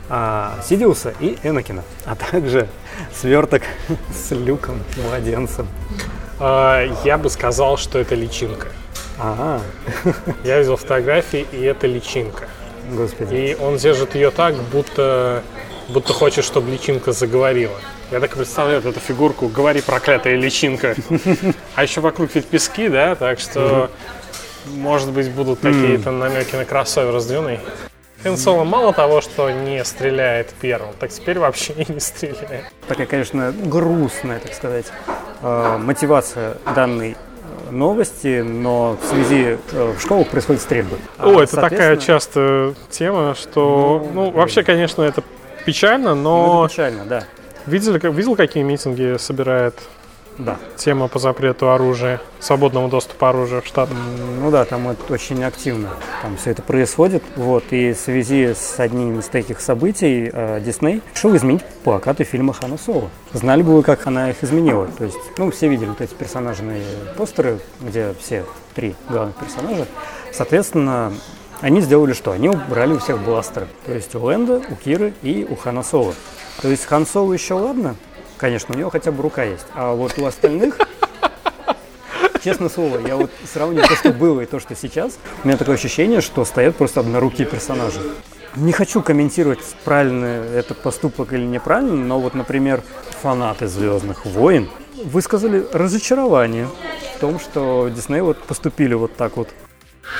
а, 0.09 0.59
Сидиуса 0.67 1.13
и 1.19 1.37
Энакина, 1.43 1.83
а 2.05 2.15
также 2.15 2.67
сверток 3.15 3.63
с 4.13 4.31
люком, 4.31 4.83
младенцем. 5.05 5.67
А, 6.39 6.83
Я 7.05 7.17
бы 7.17 7.29
сказал, 7.29 7.77
что 7.77 7.99
это 7.99 8.15
личинка. 8.15 8.67
Ага, 9.19 9.61
Я 10.43 10.59
видел 10.59 10.75
фотографии, 10.77 11.45
и 11.51 11.61
это 11.61 11.87
личинка. 11.87 12.47
Господи. 12.89 13.35
И 13.35 13.55
он 13.55 13.77
держит 13.77 14.15
ее 14.15 14.31
так, 14.31 14.55
будто, 14.55 15.43
будто 15.89 16.13
хочет, 16.13 16.45
чтобы 16.45 16.71
личинка 16.71 17.11
заговорила. 17.11 17.75
Я 18.11 18.19
так 18.19 18.33
и 18.33 18.35
представляю 18.37 18.81
вот 18.81 18.89
эту 18.89 18.99
фигурку 18.99 19.47
«Говори, 19.47 19.81
проклятая 19.81 20.35
личинка». 20.35 20.95
А 21.75 21.83
еще 21.83 22.01
вокруг 22.01 22.33
ведь 22.33 22.45
пески, 22.45 22.87
да, 22.87 23.15
так 23.15 23.39
что, 23.39 23.91
может 24.65 25.11
быть, 25.11 25.29
будут 25.31 25.59
какие-то 25.59 26.11
намеки 26.11 26.55
на 26.55 26.65
кроссовер 26.65 27.19
с 27.19 27.25
Дюной. 27.25 27.59
Хэн 28.23 28.35
Соло 28.35 28.63
мало 28.63 28.93
того, 28.93 29.21
что 29.21 29.51
не 29.51 29.83
стреляет 29.85 30.49
первым, 30.59 30.93
так 30.99 31.11
теперь 31.11 31.37
вообще 31.37 31.73
и 31.73 31.91
не 31.91 31.99
стреляет. 31.99 32.65
такая, 32.87 33.05
конечно, 33.05 33.51
грустная, 33.51 34.39
так 34.39 34.53
сказать, 34.55 34.87
э, 35.43 35.77
мотивация 35.77 36.57
данной 36.73 37.15
новости, 37.71 38.41
но 38.41 38.97
в 39.01 39.05
связи 39.05 39.57
э, 39.71 39.93
в 39.97 40.01
школах 40.01 40.27
происходят 40.27 40.61
стрельбы. 40.61 40.97
А, 41.17 41.29
О, 41.29 41.41
это 41.41 41.55
такая 41.55 41.97
частая 41.97 42.73
тема, 42.89 43.35
что, 43.35 44.07
ну, 44.13 44.31
вообще, 44.31 44.63
конечно, 44.63 45.01
это 45.01 45.23
печально, 45.65 46.15
ну, 46.15 46.21
но 46.23 46.65
это 46.65 46.73
печально, 46.73 47.05
да. 47.05 47.23
видели, 47.65 47.99
видел, 48.11 48.35
какие 48.35 48.63
митинги 48.63 49.17
собирает 49.17 49.75
Да. 50.37 50.57
тема 50.75 51.07
по 51.07 51.19
запрету 51.19 51.71
оружия, 51.71 52.21
свободному 52.39 52.89
доступу 52.89 53.25
оружия 53.25 53.61
в 53.61 53.65
Штатах? 53.65 53.97
Ну 54.39 54.51
да, 54.51 54.65
там 54.65 54.87
это 54.89 55.13
очень 55.13 55.43
активно 55.43 55.89
там 56.21 56.37
все 56.37 56.51
это 56.51 56.61
происходит. 56.61 57.23
Вот, 57.35 57.65
и 57.71 57.93
в 57.93 57.97
связи 57.97 58.53
с 58.53 58.79
одним 58.79 59.19
из 59.19 59.27
таких 59.27 59.61
событий 59.61 60.29
э, 60.31 60.59
Дисней 60.61 61.01
решил 61.13 61.35
изменить 61.35 61.63
плакаты 61.83 62.23
фильма 62.23 62.53
Хана 62.53 62.77
Соло. 62.77 63.09
Знали 63.33 63.61
бы 63.61 63.75
вы, 63.75 63.83
как 63.83 64.07
она 64.07 64.31
их 64.31 64.43
изменила? 64.43 64.87
То 64.87 65.05
есть, 65.05 65.17
ну, 65.37 65.51
все 65.51 65.67
видели 65.67 65.89
вот 65.89 66.01
эти 66.01 66.13
персонажные 66.13 66.83
постеры, 67.17 67.59
где 67.79 68.13
все 68.19 68.45
три 68.75 68.95
главных 69.09 69.35
персонажа. 69.37 69.85
Соответственно, 70.33 71.13
они 71.61 71.81
сделали 71.81 72.13
что? 72.13 72.31
Они 72.31 72.49
убрали 72.49 72.93
у 72.93 72.99
всех 72.99 73.19
бластеры. 73.23 73.67
То 73.85 73.93
есть 73.93 74.13
у 74.15 74.19
Лэнда, 74.19 74.61
у 74.69 74.75
Киры 74.75 75.13
и 75.21 75.47
у 75.49 75.55
Хана 75.55 75.83
Соло. 75.83 76.13
То 76.61 76.67
есть 76.67 76.85
Хан 76.85 77.05
Соло 77.05 77.33
еще 77.33 77.53
ладно, 77.53 77.95
конечно, 78.37 78.75
у 78.75 78.77
него 78.77 78.89
хотя 78.89 79.11
бы 79.11 79.23
рука 79.23 79.43
есть. 79.43 79.65
А 79.73 79.93
вот 79.93 80.17
у 80.17 80.25
остальных 80.25 80.77
Честно 82.43 82.69
слово, 82.69 82.99
я 83.05 83.15
вот 83.15 83.31
сравню 83.51 83.81
то, 83.81 83.95
что 83.95 84.11
было 84.11 84.41
и 84.41 84.45
то, 84.45 84.59
что 84.59 84.75
сейчас. 84.75 85.17
У 85.43 85.47
меня 85.47 85.57
такое 85.57 85.75
ощущение, 85.75 86.21
что 86.21 86.45
стоят 86.45 86.75
просто 86.75 86.99
однорукие 87.01 87.47
персонажи. 87.47 87.99
Не 88.55 88.71
хочу 88.71 89.01
комментировать, 89.01 89.59
правильно 89.83 90.25
это 90.25 90.73
поступок 90.73 91.33
или 91.33 91.45
неправильно, 91.45 91.95
но 91.95 92.19
вот, 92.19 92.35
например, 92.35 92.81
фанаты 93.21 93.67
Звездных 93.67 94.25
войн 94.25 94.69
высказали 95.03 95.65
разочарование 95.73 96.67
в 97.15 97.19
том, 97.19 97.39
что 97.39 97.89
Дисней 97.89 98.21
вот 98.21 98.41
поступили 98.43 98.93
вот 98.93 99.15
так 99.15 99.37
вот. 99.37 99.49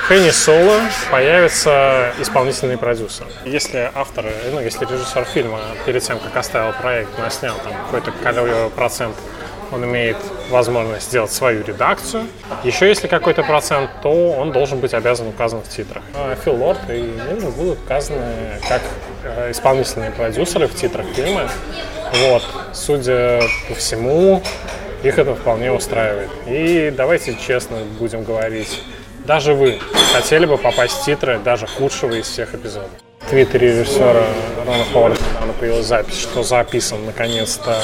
Хенни 0.08 0.30
Соло 0.30 0.80
появится 1.10 2.12
исполнительный 2.18 2.78
продюсер. 2.78 3.26
Если 3.44 3.90
автор, 3.94 4.26
ну, 4.52 4.60
если 4.60 4.84
режиссер 4.84 5.24
фильма 5.24 5.60
перед 5.86 6.02
тем, 6.02 6.18
как 6.18 6.36
оставил 6.36 6.72
проект, 6.72 7.18
наснял 7.18 7.56
там 7.62 7.72
какой-то 7.84 8.12
колевой 8.22 8.70
процент, 8.70 9.14
он 9.70 9.84
имеет 9.84 10.16
возможность 10.50 11.08
сделать 11.08 11.30
свою 11.30 11.62
редакцию. 11.62 12.26
Еще 12.64 12.88
если 12.88 13.06
какой-то 13.06 13.42
процент, 13.42 13.90
то 14.02 14.32
он 14.32 14.52
должен 14.52 14.78
быть 14.80 14.94
обязан 14.94 15.28
указан 15.28 15.60
в 15.60 15.68
титрах. 15.68 16.02
А 16.14 16.34
Фил 16.42 16.56
Лорд 16.56 16.80
и 16.88 17.02
Милли 17.02 17.50
будут 17.50 17.78
указаны 17.80 18.60
как 18.68 18.82
э, 19.24 19.50
исполнительные 19.50 20.10
продюсеры 20.10 20.68
в 20.68 20.74
титрах 20.74 21.06
фильма. 21.14 21.48
Вот. 22.30 22.42
Судя 22.72 23.42
по 23.68 23.74
всему, 23.74 24.42
их 25.02 25.18
это 25.18 25.34
вполне 25.34 25.70
устраивает. 25.70 26.30
И 26.46 26.92
давайте 26.96 27.36
честно 27.36 27.76
будем 27.98 28.24
говорить, 28.24 28.82
даже 29.28 29.52
вы 29.52 29.78
хотели 30.14 30.46
бы 30.46 30.56
попасть 30.56 30.94
в 30.94 31.04
титры 31.04 31.38
даже 31.38 31.66
худшего 31.66 32.14
из 32.14 32.26
всех 32.26 32.54
эпизодов. 32.54 32.90
В 33.20 33.28
твиттере 33.28 33.78
режиссера 33.78 34.24
Рона 34.64 34.84
Ховарда 34.90 35.20
недавно 35.20 35.52
появилась 35.52 35.86
запись, 35.86 36.18
что 36.18 36.42
записан 36.42 37.04
наконец-то 37.04 37.78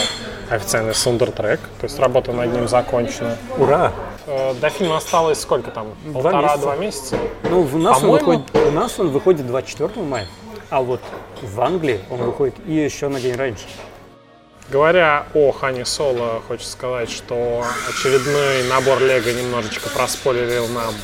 официальный 0.48 0.94
саундертрек, 0.94 1.60
то 1.60 1.84
есть 1.84 1.98
работа 1.98 2.32
над 2.32 2.50
ним 2.50 2.66
закончена. 2.66 3.36
Ура! 3.58 3.92
Э, 4.26 4.54
До 4.54 4.70
фильма 4.70 4.96
осталось 4.96 5.38
сколько 5.38 5.70
там? 5.70 5.88
Два 6.06 6.22
Полтора-два 6.22 6.76
месяца? 6.76 7.18
Ну, 7.42 7.60
в 7.60 7.78
нас, 7.78 8.02
он 8.02 8.10
выходит, 8.10 8.42
у 8.54 8.70
нас 8.70 8.98
он 8.98 9.10
выходит 9.10 9.46
24 9.46 9.90
мая, 10.00 10.26
а 10.70 10.80
вот 10.80 11.02
в 11.42 11.60
Англии 11.60 12.00
он 12.08 12.22
выходит 12.22 12.54
и 12.66 12.72
еще 12.72 13.08
на 13.08 13.20
день 13.20 13.36
раньше. 13.36 13.64
Говоря 14.70 15.26
о 15.34 15.52
Хане 15.52 15.84
Соло, 15.84 16.40
хочется 16.48 16.72
сказать, 16.72 17.10
что 17.10 17.62
очередной 17.86 18.66
набор 18.70 18.98
Лего 19.02 19.28
немножечко 19.28 19.90
проспойлерил 19.90 20.68
нам 20.68 20.94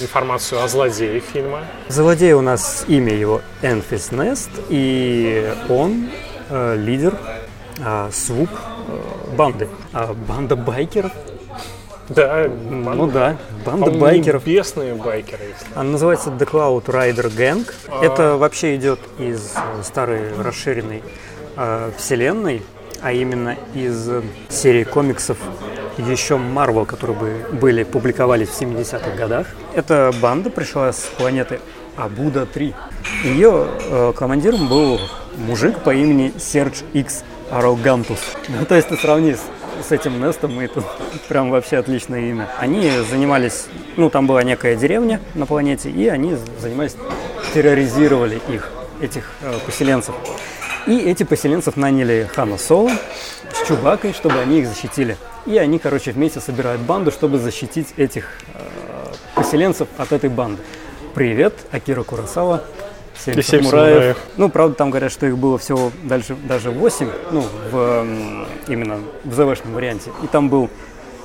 информацию 0.00 0.62
о 0.62 0.68
злодее 0.68 1.20
фильма. 1.20 1.60
Злодей 1.88 2.32
у 2.32 2.40
нас 2.40 2.84
имя 2.88 3.12
его 3.14 3.40
Энфис 3.62 4.12
Нест, 4.12 4.50
и 4.68 5.52
он 5.68 6.08
э, 6.48 6.76
лидер 6.76 7.14
э, 7.78 8.10
СВУП 8.12 8.50
э, 8.50 9.34
банды. 9.36 9.68
А 9.92 10.14
банда 10.14 10.56
байкеров? 10.56 11.12
Да, 12.08 12.48
Ну 12.48 13.06
да, 13.06 13.36
банда 13.66 13.90
байкеров. 13.90 14.46
небесные 14.46 14.94
байкеры. 14.94 15.44
если 15.44 15.66
Она 15.74 15.90
называется 15.92 16.30
The 16.30 16.48
Cloud 16.50 16.86
Rider 16.86 17.30
Gang. 17.36 17.70
Это 18.02 18.36
вообще 18.38 18.76
идет 18.76 19.00
из 19.18 19.52
э, 19.56 19.82
старой 19.82 20.32
расширенной 20.40 21.02
э, 21.56 21.90
вселенной. 21.98 22.62
а 23.00 23.12
именно 23.12 23.56
из 23.74 24.08
серии 24.48 24.82
комиксов 24.84 25.36
еще 25.98 26.34
Marvel, 26.34 26.86
которые 26.86 27.16
бы 27.16 27.46
были, 27.52 27.84
публиковались 27.84 28.48
в 28.48 28.60
70-х 28.60 29.10
годах. 29.16 29.46
Эта 29.74 30.12
банда 30.20 30.50
пришла 30.50 30.92
с 30.92 31.00
планеты 31.16 31.60
Абуда-3. 31.96 32.74
Ее 33.24 33.66
э, 33.90 34.12
командиром 34.16 34.68
был 34.68 35.00
мужик 35.36 35.78
по 35.80 35.94
имени 35.94 36.32
Серж 36.38 36.84
Икс 36.92 37.24
Арогантус. 37.50 38.20
Ну, 38.48 38.64
то 38.64 38.76
есть 38.76 38.88
ты 38.88 38.96
сравни 38.96 39.34
с, 39.34 39.42
с 39.86 39.92
этим 39.92 40.20
Нестом, 40.20 40.60
и 40.60 40.64
это 40.64 40.82
прям 41.28 41.50
вообще 41.50 41.78
отличное 41.78 42.20
имя. 42.20 42.48
Они 42.58 42.90
занимались, 43.10 43.66
ну, 43.96 44.10
там 44.10 44.26
была 44.26 44.42
некая 44.42 44.76
деревня 44.76 45.20
на 45.34 45.46
планете, 45.46 45.90
и 45.90 46.06
они 46.06 46.36
занимались, 46.60 46.96
терроризировали 47.52 48.40
их, 48.48 48.70
этих 49.00 49.32
э, 49.42 49.52
поселенцев. 49.66 50.14
И 50.86 50.96
эти 51.00 51.24
поселенцев 51.24 51.76
наняли 51.76 52.30
Хана 52.34 52.56
Соло 52.56 52.92
Чубакой, 53.68 54.14
чтобы 54.14 54.38
они 54.38 54.60
их 54.60 54.66
защитили. 54.66 55.18
И 55.44 55.58
они, 55.58 55.78
короче, 55.78 56.12
вместе 56.12 56.40
собирают 56.40 56.80
банду, 56.80 57.10
чтобы 57.10 57.36
защитить 57.38 57.92
этих 57.98 58.24
э, 58.54 58.60
поселенцев 59.34 59.88
от 59.98 60.10
этой 60.12 60.30
банды. 60.30 60.62
Привет, 61.14 61.52
Акира 61.70 62.02
Курасава. 62.02 62.64
Семь, 63.14 63.34
семь 63.42 63.62
самураев. 63.62 63.92
самураев. 63.92 64.16
Ну, 64.38 64.48
правда, 64.48 64.74
там 64.74 64.88
говорят, 64.88 65.12
что 65.12 65.26
их 65.26 65.36
было 65.36 65.58
всего 65.58 65.92
дальше, 66.02 66.34
даже 66.44 66.70
восемь, 66.70 67.10
ну, 67.30 67.44
в, 67.70 68.06
именно 68.68 69.00
в 69.24 69.34
ЗВшном 69.34 69.74
варианте. 69.74 70.12
И 70.22 70.28
там 70.28 70.48
был 70.48 70.70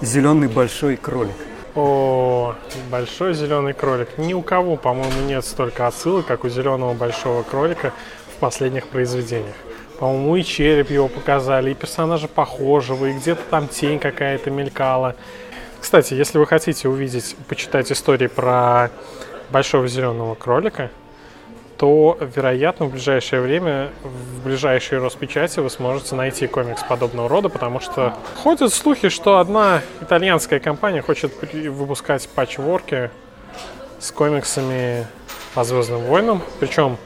зеленый 0.02 0.50
большой 0.50 0.98
кролик. 0.98 1.36
О, 1.76 2.56
большой 2.92 3.36
зеленый 3.36 3.74
кролик. 3.74 4.18
Ни 4.18 4.34
у 4.34 4.42
кого, 4.42 4.76
по-моему, 4.76 5.22
нет 5.28 5.46
столько 5.46 5.88
отсылок, 5.88 6.26
как 6.26 6.44
у 6.44 6.50
зеленого 6.50 6.94
большого 6.94 7.44
кролика 7.44 7.94
в 8.36 8.40
последних 8.42 8.90
произведениях. 8.90 9.56
По-моему, 10.00 10.36
и 10.36 10.44
череп 10.44 10.90
его 10.90 11.08
показали, 11.08 11.72
и 11.72 11.76
персонажа 11.76 12.28
похожего, 12.28 13.06
и 13.06 13.14
где-то 13.14 13.42
там 13.50 13.68
тень 13.68 14.00
какая-то 14.00 14.50
мелькала. 14.50 15.16
Кстати, 15.80 16.14
если 16.14 16.38
вы 16.38 16.46
хотите 16.46 16.88
увидеть, 16.88 17.36
почитать 17.48 17.92
истории 17.92 18.28
про 18.28 18.90
большого 19.50 19.88
зеленого 19.88 20.36
кролика, 20.36 20.90
то, 21.78 22.18
вероятно, 22.20 22.86
в 22.86 22.92
ближайшее 22.92 23.42
время, 23.42 23.90
в 24.04 24.44
ближайшей 24.46 25.00
Роспечати 25.00 25.60
вы 25.60 25.70
сможете 25.70 26.16
найти 26.16 26.48
комикс 26.48 26.84
подобного 26.84 27.28
рода, 27.28 27.50
потому 27.50 27.80
что 27.80 28.16
ходят 28.42 28.74
слухи, 28.74 29.10
что 29.10 29.40
одна 29.40 29.82
итальянская 30.02 30.60
компания 30.60 31.02
хочет 31.02 31.34
выпускать 31.52 32.30
патчворки 32.30 33.12
с 34.00 34.12
комиксами 34.12 35.06
по 35.54 35.64
Звездным 35.64 36.02
войнам, 36.02 36.42
причем 36.60 36.98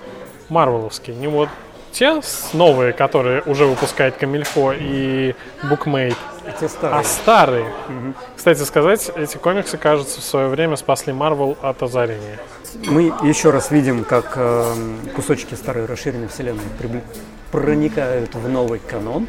марвеловские. 0.50 1.16
Не 1.16 1.28
вот 1.28 1.50
те 1.98 2.22
новые, 2.54 2.94
которые 2.94 3.42
уже 3.42 3.66
выпускает 3.66 4.18
Камильфо 4.18 4.74
и 4.74 5.34
Bookmate, 5.64 6.16
те 6.60 6.70
старые. 6.70 7.00
а 7.00 7.04
старые. 7.04 7.66
Угу. 7.66 8.14
Кстати 8.36 8.62
сказать, 8.62 9.12
эти 9.16 9.38
комиксы, 9.38 9.78
кажется, 9.78 10.22
в 10.22 10.24
свое 10.24 10.48
время 10.48 10.76
спасли 10.76 11.12
Марвел 11.12 11.58
от 11.62 11.82
озарения. 11.82 12.40
Мы 12.86 13.14
еще 13.24 13.50
раз 13.50 13.72
видим, 13.72 14.04
как 14.04 14.34
э, 14.36 14.76
кусочки 15.16 15.56
старой 15.56 15.86
расширенной 15.86 16.28
вселенной 16.28 16.64
прибли- 16.80 17.04
проникают 17.52 18.36
в 18.36 18.48
новый 18.48 18.80
канон. 18.80 19.28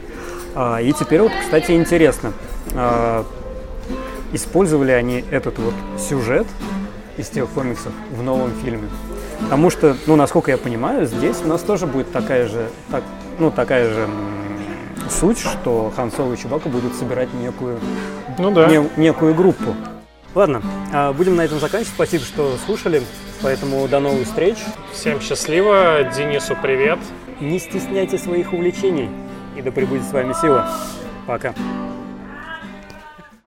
А, 0.55 0.79
и 0.83 0.93
теперь 0.93 1.23
вот, 1.23 1.33
кстати, 1.41 1.73
интересно, 1.73 2.35
а, 2.75 3.25
использовали 4.33 4.93
они 4.93 5.25
этот 5.31 5.59
вот 5.59 5.75
сюжет 5.99 6.47
из 7.17 7.29
тех 7.29 7.49
комиксов 7.49 7.93
в 8.11 8.23
новом 8.23 8.53
фильме. 8.63 8.89
Потому 9.41 9.71
что, 9.71 9.97
ну, 10.07 10.17
насколько 10.17 10.51
я 10.51 10.59
понимаю, 10.59 11.07
здесь 11.07 11.39
у 11.45 11.49
нас 11.49 11.63
тоже 11.63 11.87
будет 11.87 12.13
такая 12.13 12.49
же, 12.49 12.69
так, 12.91 13.03
ну, 13.39 13.51
такая 13.51 13.93
же 13.93 14.09
суть, 15.11 15.39
что 15.39 15.93
Хан 15.95 16.13
Соло 16.13 16.35
и 16.35 16.37
Чубака 16.37 16.69
будут 16.69 16.95
собирать 16.95 17.33
некую, 17.35 17.79
ну, 18.39 18.51
да. 18.51 18.67
не, 18.67 18.89
некую 18.97 19.35
группу. 19.35 19.75
Ладно, 20.35 20.63
а, 20.93 21.13
будем 21.13 21.37
на 21.37 21.43
этом 21.43 21.59
заканчивать. 21.59 21.95
Спасибо, 21.95 22.25
что 22.25 22.57
слушали. 22.67 23.03
Поэтому 23.43 23.87
до 23.89 24.01
новых 24.01 24.27
встреч. 24.27 24.57
Всем 24.93 25.21
счастливо. 25.21 26.05
Денису 26.17 26.57
привет. 26.61 26.99
Не 27.41 27.59
стесняйте 27.59 28.19
своих 28.19 28.53
увлечений. 28.53 29.09
И 29.57 29.63
да 29.63 29.71
пребудет 29.71 30.05
с 30.05 30.13
вами 30.13 30.35
сила. 30.35 30.69
Пока. 31.27 31.55